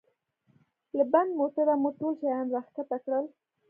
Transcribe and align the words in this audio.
له 0.97 1.03
بند 1.11 1.31
موټره 1.39 1.73
مو 1.81 1.89
ټول 1.99 2.13
شیان 2.21 2.45
را 2.53 2.61
کښته 2.75 2.97
کړل. 3.03 3.25